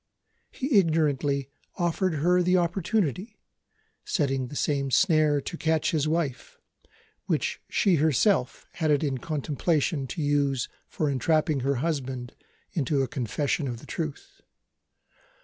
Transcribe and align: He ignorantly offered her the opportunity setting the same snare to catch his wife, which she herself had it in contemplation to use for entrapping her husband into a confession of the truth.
He 0.49 0.79
ignorantly 0.79 1.51
offered 1.77 2.15
her 2.15 2.41
the 2.41 2.57
opportunity 2.57 3.37
setting 4.03 4.47
the 4.47 4.55
same 4.55 4.89
snare 4.89 5.39
to 5.41 5.57
catch 5.57 5.91
his 5.91 6.07
wife, 6.07 6.57
which 7.27 7.61
she 7.69 7.97
herself 7.97 8.65
had 8.71 8.89
it 8.89 9.03
in 9.03 9.19
contemplation 9.19 10.07
to 10.07 10.23
use 10.23 10.67
for 10.87 11.07
entrapping 11.07 11.59
her 11.59 11.75
husband 11.85 12.33
into 12.71 13.03
a 13.03 13.07
confession 13.07 13.67
of 13.67 13.77
the 13.79 13.85
truth. 13.85 14.41